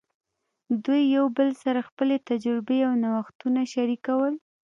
[0.83, 4.33] دوی یو بل سره خپلې تجربې او نوښتونه شریکول.